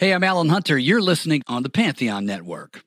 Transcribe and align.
Hey, 0.00 0.14
I'm 0.14 0.24
Alan 0.24 0.48
Hunter. 0.48 0.78
You're 0.78 1.02
listening 1.02 1.42
on 1.46 1.62
the 1.62 1.68
Pantheon 1.68 2.24
Network. 2.24 2.84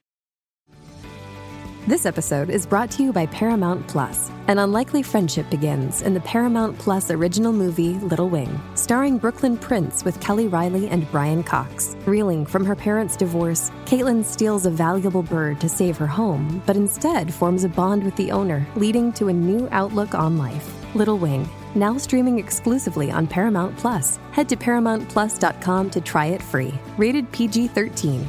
This 1.85 2.07
episode 2.07 2.49
is 2.49 2.65
brought 2.65 2.89
to 2.89 3.03
you 3.03 3.13
by 3.13 3.27
Paramount 3.27 3.87
Plus. 3.87 4.31
An 4.47 4.57
unlikely 4.57 5.03
friendship 5.03 5.47
begins 5.51 6.01
in 6.01 6.15
the 6.15 6.21
Paramount 6.21 6.75
Plus 6.79 7.11
original 7.11 7.53
movie 7.53 7.93
Little 7.99 8.29
Wing, 8.29 8.59
starring 8.73 9.19
Brooklyn 9.19 9.57
Prince 9.57 10.03
with 10.03 10.19
Kelly 10.21 10.47
Reilly 10.47 10.87
and 10.87 11.07
Brian 11.11 11.43
Cox. 11.43 11.95
Reeling 12.07 12.47
from 12.47 12.65
her 12.65 12.75
parents' 12.75 13.15
divorce, 13.15 13.69
Caitlin 13.85 14.25
steals 14.25 14.65
a 14.65 14.71
valuable 14.71 15.21
bird 15.21 15.61
to 15.61 15.69
save 15.69 15.97
her 15.97 16.07
home, 16.07 16.63
but 16.65 16.75
instead 16.75 17.31
forms 17.31 17.63
a 17.63 17.69
bond 17.69 18.03
with 18.03 18.15
the 18.15 18.31
owner, 18.31 18.65
leading 18.75 19.13
to 19.13 19.27
a 19.27 19.33
new 19.33 19.69
outlook 19.71 20.15
on 20.15 20.39
life. 20.39 20.67
Little 20.95 21.19
Wing, 21.19 21.47
now 21.75 21.97
streaming 21.97 22.39
exclusively 22.39 23.11
on 23.11 23.27
Paramount 23.27 23.77
Plus. 23.77 24.17
Head 24.31 24.47
to 24.49 24.55
ParamountPlus.com 24.55 25.89
to 25.89 26.01
try 26.01 26.27
it 26.27 26.41
free. 26.41 26.73
Rated 26.97 27.31
PG 27.31 27.67
13. 27.67 28.27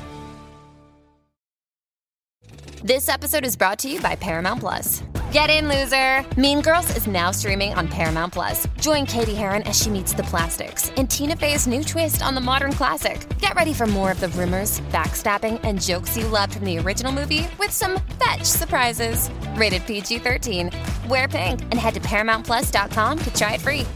This 2.83 3.09
episode 3.09 3.47
is 3.47 3.57
brought 3.57 3.79
to 3.79 3.91
you 3.91 4.01
by 4.01 4.15
Paramount 4.15 4.61
Plus. 4.61 5.03
Get 5.35 5.51
in, 5.51 5.69
loser! 5.69 6.25
Mean 6.41 6.63
Girls 6.63 6.97
is 6.97 7.09
now 7.09 7.33
streaming 7.33 7.75
on 7.75 7.89
Paramount 7.89 8.33
Plus. 8.33 8.69
Join 8.81 9.05
Cady 9.05 9.35
Heron 9.35 9.63
as 9.63 9.77
she 9.77 9.91
meets 9.91 10.13
the 10.15 10.23
plastics 10.23 10.91
in 10.91 11.09
Tina 11.09 11.35
Fey's 11.35 11.67
new 11.67 11.83
twist 11.83 12.23
on 12.23 12.37
the 12.37 12.41
modern 12.41 12.73
classic. 12.73 13.27
Get 13.41 13.57
ready 13.57 13.73
for 13.73 13.89
more 13.89 14.13
of 14.13 14.21
the 14.21 14.29
rumors, 14.29 14.79
backstabbing, 14.93 15.59
and 15.65 15.83
jokes 15.83 16.17
you 16.17 16.29
loved 16.29 16.55
from 16.55 16.65
the 16.65 16.79
original 16.79 17.11
movie 17.11 17.49
with 17.59 17.73
some 17.73 17.99
fetch 18.23 18.45
surprises. 18.45 19.29
Rated 19.57 19.85
PG 19.87 20.21
13. 20.21 20.71
Wear 21.09 21.27
pink 21.27 21.63
and 21.63 21.81
head 21.81 21.95
to 21.95 22.01
ParamountPlus.com 22.01 23.19
to 23.19 23.35
try 23.35 23.55
it 23.55 23.61
free. 23.61 23.87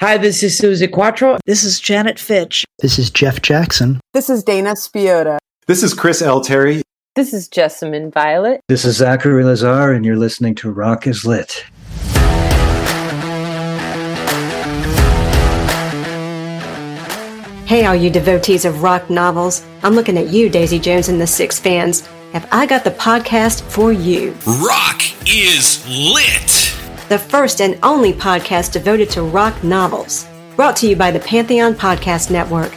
Hi, 0.00 0.18
this 0.18 0.42
is 0.42 0.60
Suzi 0.60 0.90
Quatro. 0.90 1.38
This 1.46 1.62
is 1.62 1.78
Janet 1.78 2.18
Fitch. 2.18 2.64
This 2.80 2.98
is 2.98 3.10
Jeff 3.10 3.42
Jackson. 3.42 4.00
This 4.12 4.28
is 4.28 4.42
Dana 4.42 4.72
Spiotta. 4.72 5.38
This 5.68 5.84
is 5.84 5.94
Chris 5.94 6.20
L. 6.20 6.40
Terry. 6.40 6.82
This 7.18 7.34
is 7.34 7.48
Jessamyn 7.48 8.12
Violet. 8.12 8.60
This 8.68 8.84
is 8.84 8.98
Zachary 8.98 9.42
Lazar, 9.42 9.90
and 9.90 10.04
you're 10.04 10.14
listening 10.14 10.54
to 10.54 10.70
Rock 10.70 11.04
is 11.08 11.26
Lit. 11.26 11.64
Hey, 17.66 17.86
all 17.86 17.96
you 17.96 18.08
devotees 18.08 18.64
of 18.64 18.84
rock 18.84 19.10
novels. 19.10 19.64
I'm 19.82 19.96
looking 19.96 20.16
at 20.16 20.28
you, 20.28 20.48
Daisy 20.48 20.78
Jones 20.78 21.08
and 21.08 21.20
the 21.20 21.26
Six 21.26 21.58
Fans. 21.58 22.06
Have 22.34 22.48
I 22.52 22.66
got 22.66 22.84
the 22.84 22.92
podcast 22.92 23.62
for 23.62 23.92
you? 23.92 24.30
Rock 24.46 25.02
is 25.28 25.84
Lit. 25.88 26.72
The 27.08 27.18
first 27.18 27.60
and 27.60 27.80
only 27.82 28.12
podcast 28.12 28.70
devoted 28.70 29.10
to 29.10 29.22
rock 29.22 29.64
novels. 29.64 30.24
Brought 30.54 30.76
to 30.76 30.88
you 30.88 30.94
by 30.94 31.10
the 31.10 31.18
Pantheon 31.18 31.74
Podcast 31.74 32.30
Network. 32.30 32.72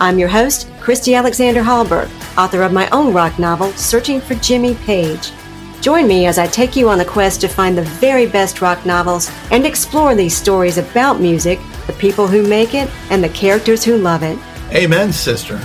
I'm 0.00 0.18
your 0.18 0.26
host, 0.26 0.68
Christy 0.84 1.14
Alexander 1.14 1.62
Hallberg, 1.62 2.10
author 2.36 2.60
of 2.60 2.70
my 2.70 2.90
own 2.90 3.14
rock 3.14 3.38
novel, 3.38 3.72
Searching 3.72 4.20
for 4.20 4.34
Jimmy 4.34 4.74
Page. 4.74 5.32
Join 5.80 6.06
me 6.06 6.26
as 6.26 6.38
I 6.38 6.46
take 6.46 6.76
you 6.76 6.90
on 6.90 7.00
a 7.00 7.04
quest 7.06 7.40
to 7.40 7.48
find 7.48 7.74
the 7.74 7.88
very 8.02 8.26
best 8.26 8.60
rock 8.60 8.84
novels 8.84 9.30
and 9.50 9.64
explore 9.64 10.14
these 10.14 10.36
stories 10.36 10.76
about 10.76 11.22
music, 11.22 11.58
the 11.86 11.94
people 11.94 12.28
who 12.28 12.46
make 12.46 12.74
it, 12.74 12.90
and 13.08 13.24
the 13.24 13.30
characters 13.30 13.82
who 13.82 13.96
love 13.96 14.22
it. 14.22 14.38
Amen, 14.74 15.10
sister. 15.10 15.58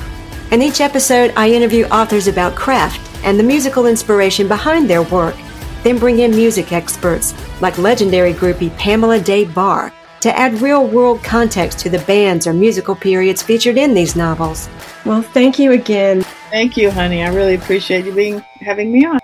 In 0.52 0.62
each 0.62 0.80
episode, 0.80 1.34
I 1.36 1.50
interview 1.50 1.84
authors 1.88 2.30
about 2.30 2.56
craft 2.56 3.02
and 3.26 3.38
the 3.38 3.44
musical 3.44 3.88
inspiration 3.88 4.48
behind 4.48 4.90
their 4.90 5.04
work, 5.04 5.36
then 5.84 6.00
bring 6.00 6.20
in 6.20 6.32
music 6.32 6.72
experts 6.72 7.34
like 7.60 7.78
legendary 7.78 8.34
groupie 8.34 8.74
Pamela 8.78 9.20
Des 9.20 9.44
Barres 9.48 9.92
to 10.22 10.38
add 10.38 10.62
real 10.62 10.86
world 10.86 11.24
context 11.24 11.80
to 11.80 11.90
the 11.90 12.00
bands 12.00 12.46
or 12.48 12.54
musical 12.54 12.96
periods 12.96 13.42
featured 13.42 13.78
in 13.78 13.94
these 13.94 14.16
novels. 14.16 14.70
Well, 15.06 15.22
thank 15.22 15.60
you 15.60 15.72
again. 15.72 16.24
Thank 16.50 16.78
you, 16.78 16.92
honey. 16.92 17.24
I 17.24 17.34
really 17.34 17.56
appreciate 17.56 18.06
you 18.06 18.14
being 18.14 18.44
having 18.62 18.92
me 18.92 19.06
on. 19.06 19.20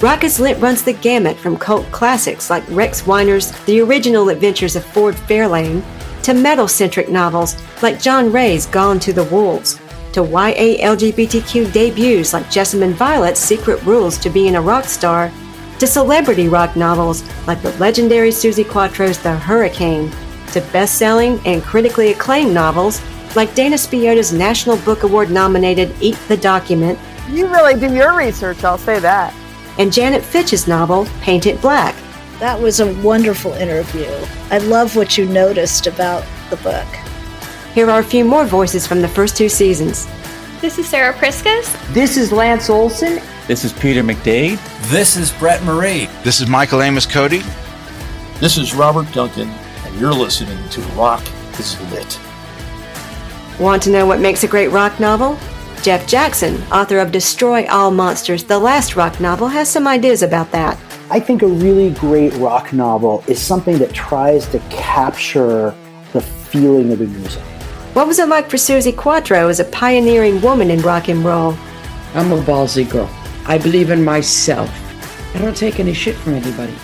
Rock 0.00 0.24
is 0.24 0.38
Lit 0.38 0.58
runs 0.60 0.84
the 0.84 0.92
gamut 0.92 1.36
from 1.36 1.56
cult 1.56 1.90
classics 1.90 2.50
like 2.50 2.62
Rex 2.68 3.02
Weiner's 3.06 3.50
The 3.64 3.80
Original 3.80 4.28
Adventures 4.28 4.76
of 4.76 4.84
Ford 4.84 5.14
Fairlane 5.14 5.82
to 6.22 6.34
metal 6.34 6.68
centric 6.68 7.08
novels 7.08 7.56
like 7.82 8.00
John 8.00 8.30
Wray's 8.30 8.66
Gone 8.66 9.00
to 9.00 9.12
the 9.12 9.24
Wolves 9.24 9.80
to 10.12 10.22
YA 10.22 10.82
LGBTQ 10.82 11.72
debuts 11.72 12.32
like 12.32 12.46
Jessamyn 12.46 12.92
Violet's 12.92 13.40
Secret 13.40 13.82
Rules 13.84 14.18
to 14.18 14.30
Being 14.30 14.56
a 14.56 14.60
Rock 14.60 14.84
Star 14.84 15.30
to 15.78 15.86
celebrity 15.86 16.48
rock 16.48 16.74
novels 16.74 17.22
like 17.46 17.60
the 17.62 17.72
legendary 17.78 18.30
Suzi 18.30 18.64
Quatro's 18.64 19.18
The 19.18 19.34
Hurricane 19.34 20.10
to 20.56 20.72
best 20.72 20.98
selling 20.98 21.38
and 21.44 21.62
critically 21.62 22.12
acclaimed 22.12 22.52
novels 22.52 23.00
like 23.36 23.54
Dana 23.54 23.76
Spiotta's 23.76 24.32
National 24.32 24.78
Book 24.78 25.02
Award 25.02 25.30
nominated 25.30 25.94
Eat 26.00 26.18
the 26.28 26.36
Document. 26.36 26.98
You 27.28 27.46
really 27.48 27.78
do 27.78 27.94
your 27.94 28.16
research, 28.16 28.64
I'll 28.64 28.78
say 28.78 28.98
that. 28.98 29.34
And 29.78 29.92
Janet 29.92 30.22
Fitch's 30.22 30.66
novel, 30.66 31.06
Paint 31.20 31.44
It 31.46 31.60
Black. 31.60 31.94
That 32.38 32.58
was 32.58 32.80
a 32.80 32.94
wonderful 33.02 33.52
interview. 33.52 34.08
I 34.50 34.58
love 34.58 34.96
what 34.96 35.18
you 35.18 35.26
noticed 35.26 35.86
about 35.86 36.24
the 36.48 36.56
book. 36.56 36.86
Here 37.74 37.90
are 37.90 38.00
a 38.00 38.04
few 38.04 38.24
more 38.24 38.46
voices 38.46 38.86
from 38.86 39.02
the 39.02 39.08
first 39.08 39.36
two 39.36 39.50
seasons. 39.50 40.06
This 40.62 40.78
is 40.78 40.88
Sarah 40.88 41.12
Priscus. 41.12 41.70
This 41.92 42.16
is 42.16 42.32
Lance 42.32 42.70
Olson. 42.70 43.20
This 43.46 43.64
is 43.64 43.72
Peter 43.74 44.02
McDade. 44.02 44.58
This 44.88 45.16
is 45.16 45.30
Brett 45.32 45.62
Marie. 45.64 46.06
This 46.24 46.40
is 46.40 46.48
Michael 46.48 46.80
Amos 46.80 47.04
Cody. 47.04 47.42
This 48.40 48.56
is 48.56 48.74
Robert 48.74 49.10
Duncan, 49.12 49.48
and 49.48 49.65
you're 49.98 50.12
listening 50.12 50.68
to 50.68 50.80
Rock 50.92 51.24
is 51.58 51.80
Lit. 51.90 52.20
Want 53.58 53.82
to 53.84 53.90
know 53.90 54.04
what 54.04 54.20
makes 54.20 54.44
a 54.44 54.48
great 54.48 54.68
rock 54.68 55.00
novel? 55.00 55.38
Jeff 55.82 56.06
Jackson, 56.06 56.60
author 56.72 56.98
of 56.98 57.12
Destroy 57.12 57.66
All 57.68 57.90
Monsters, 57.90 58.44
the 58.44 58.58
last 58.58 58.96
rock 58.96 59.20
novel, 59.20 59.48
has 59.48 59.70
some 59.70 59.86
ideas 59.88 60.22
about 60.22 60.50
that. 60.52 60.78
I 61.10 61.20
think 61.20 61.42
a 61.42 61.46
really 61.46 61.90
great 61.94 62.34
rock 62.34 62.72
novel 62.72 63.24
is 63.26 63.40
something 63.40 63.78
that 63.78 63.94
tries 63.94 64.46
to 64.48 64.58
capture 64.70 65.74
the 66.12 66.20
feeling 66.20 66.92
of 66.92 66.98
the 66.98 67.06
music. 67.06 67.42
What 67.94 68.06
was 68.06 68.18
it 68.18 68.28
like 68.28 68.50
for 68.50 68.58
Suzi 68.58 68.94
Quatro 68.94 69.48
as 69.48 69.60
a 69.60 69.64
pioneering 69.64 70.42
woman 70.42 70.70
in 70.70 70.80
rock 70.82 71.08
and 71.08 71.24
roll? 71.24 71.56
I'm 72.14 72.32
a 72.32 72.42
ballsy 72.42 72.88
girl. 72.88 73.08
I 73.46 73.56
believe 73.56 73.90
in 73.90 74.04
myself. 74.04 74.70
I 75.34 75.38
don't 75.38 75.56
take 75.56 75.80
any 75.80 75.94
shit 75.94 76.16
from 76.16 76.34
anybody. 76.34 76.74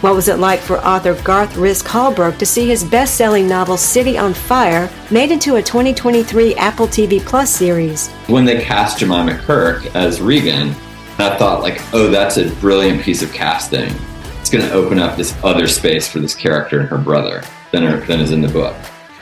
What 0.00 0.14
was 0.14 0.28
it 0.28 0.38
like 0.38 0.60
for 0.60 0.78
author 0.78 1.12
Garth 1.24 1.58
Risk 1.58 1.84
Hallberg 1.84 2.38
to 2.38 2.46
see 2.46 2.66
his 2.66 2.82
best 2.82 3.16
selling 3.16 3.46
novel 3.46 3.76
City 3.76 4.16
on 4.16 4.32
Fire 4.32 4.88
made 5.10 5.30
into 5.30 5.56
a 5.56 5.62
2023 5.62 6.54
Apple 6.54 6.86
TV 6.86 7.20
Plus 7.20 7.54
series? 7.54 8.08
When 8.26 8.46
they 8.46 8.62
cast 8.62 8.98
Jemima 8.98 9.36
Kirk 9.40 9.94
as 9.94 10.22
Regan, 10.22 10.70
I 11.18 11.36
thought, 11.36 11.60
like, 11.60 11.82
oh, 11.92 12.10
that's 12.10 12.38
a 12.38 12.48
brilliant 12.60 13.02
piece 13.02 13.20
of 13.20 13.30
casting. 13.34 13.92
It's 14.40 14.48
going 14.48 14.64
to 14.64 14.72
open 14.72 14.98
up 14.98 15.18
this 15.18 15.36
other 15.44 15.66
space 15.66 16.08
for 16.08 16.18
this 16.18 16.34
character 16.34 16.80
and 16.80 16.88
her 16.88 16.96
brother 16.96 17.42
than, 17.70 17.84
than 18.06 18.20
is 18.20 18.30
in 18.30 18.40
the 18.40 18.48
book. 18.48 18.74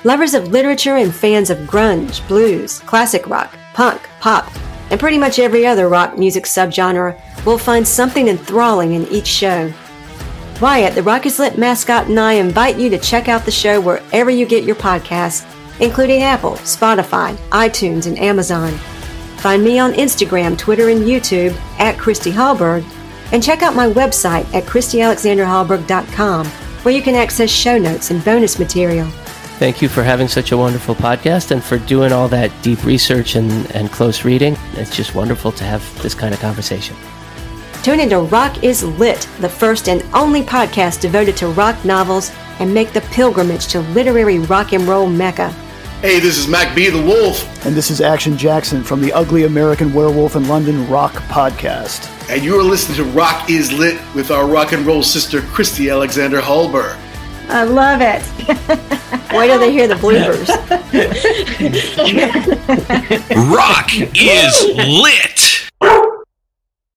Lovers 0.04 0.34
of 0.34 0.46
literature 0.46 0.94
and 0.94 1.12
fans 1.12 1.50
of 1.50 1.58
grunge, 1.66 2.26
blues, 2.28 2.78
classic 2.80 3.26
rock, 3.26 3.52
punk, 3.74 4.08
pop, 4.20 4.48
and 4.92 5.00
pretty 5.00 5.18
much 5.18 5.40
every 5.40 5.66
other 5.66 5.88
rock 5.88 6.16
music 6.16 6.44
subgenre 6.44 7.20
will 7.44 7.58
find 7.58 7.86
something 7.86 8.28
enthralling 8.28 8.92
in 8.92 9.08
each 9.08 9.26
show. 9.26 9.72
Wyatt, 10.60 10.96
the 10.96 11.04
Rock 11.04 11.24
is 11.24 11.38
Lit 11.38 11.56
mascot, 11.56 12.08
and 12.08 12.18
I 12.18 12.32
invite 12.32 12.78
you 12.78 12.90
to 12.90 12.98
check 12.98 13.28
out 13.28 13.44
the 13.44 13.50
show 13.50 13.80
wherever 13.80 14.28
you 14.28 14.44
get 14.44 14.64
your 14.64 14.74
podcasts, 14.74 15.46
including 15.80 16.24
Apple, 16.24 16.54
Spotify, 16.54 17.36
iTunes, 17.50 18.08
and 18.08 18.18
Amazon. 18.18 18.72
Find 19.36 19.62
me 19.62 19.78
on 19.78 19.92
Instagram, 19.92 20.58
Twitter, 20.58 20.88
and 20.88 21.02
YouTube 21.02 21.54
at 21.78 21.96
Christy 21.96 22.32
Hallberg, 22.32 22.84
and 23.30 23.40
check 23.40 23.62
out 23.62 23.76
my 23.76 23.86
website 23.86 24.52
at 24.52 24.64
ChristyAlexanderHallberg.com, 24.64 26.46
where 26.46 26.94
you 26.94 27.02
can 27.02 27.14
access 27.14 27.50
show 27.50 27.78
notes 27.78 28.10
and 28.10 28.24
bonus 28.24 28.58
material. 28.58 29.06
Thank 29.58 29.80
you 29.80 29.88
for 29.88 30.02
having 30.02 30.26
such 30.26 30.50
a 30.50 30.56
wonderful 30.56 30.96
podcast 30.96 31.52
and 31.52 31.62
for 31.62 31.78
doing 31.78 32.10
all 32.10 32.26
that 32.28 32.50
deep 32.62 32.82
research 32.82 33.36
and, 33.36 33.70
and 33.76 33.92
close 33.92 34.24
reading. 34.24 34.56
It's 34.72 34.96
just 34.96 35.14
wonderful 35.14 35.52
to 35.52 35.62
have 35.62 36.02
this 36.02 36.14
kind 36.14 36.34
of 36.34 36.40
conversation. 36.40 36.96
Tune 37.82 38.00
into 38.00 38.18
Rock 38.18 38.62
is 38.64 38.82
Lit, 38.84 39.28
the 39.40 39.48
first 39.48 39.88
and 39.88 40.04
only 40.12 40.42
podcast 40.42 41.00
devoted 41.00 41.36
to 41.38 41.48
rock 41.48 41.84
novels, 41.84 42.30
and 42.58 42.72
make 42.74 42.92
the 42.92 43.00
pilgrimage 43.00 43.68
to 43.68 43.80
literary 43.80 44.40
rock 44.40 44.72
and 44.72 44.86
roll 44.86 45.08
mecca. 45.08 45.50
Hey, 46.02 46.18
this 46.20 46.36
is 46.38 46.46
Mac 46.46 46.76
B. 46.76 46.90
the 46.90 47.00
Wolf. 47.02 47.66
And 47.66 47.74
this 47.74 47.90
is 47.90 48.00
Action 48.00 48.36
Jackson 48.36 48.84
from 48.84 49.00
the 49.00 49.12
Ugly 49.12 49.44
American 49.44 49.92
Werewolf 49.92 50.36
in 50.36 50.46
London 50.48 50.88
Rock 50.88 51.12
podcast. 51.28 52.08
And 52.30 52.44
you 52.44 52.58
are 52.58 52.62
listening 52.62 52.96
to 52.98 53.04
Rock 53.04 53.48
is 53.48 53.72
Lit 53.72 53.98
with 54.14 54.30
our 54.30 54.46
rock 54.46 54.72
and 54.72 54.84
roll 54.84 55.02
sister, 55.02 55.40
Christy 55.40 55.88
Alexander 55.88 56.40
Hallberg. 56.40 56.98
I 57.48 57.62
love 57.64 58.00
it. 58.02 58.22
Wait 59.32 59.46
till 59.48 59.58
they 59.58 59.72
hear 59.72 59.88
the 59.88 59.94
bloopers. 59.94 60.48
Rock 63.56 63.90
is 63.94 64.64
Lit. 64.76 65.47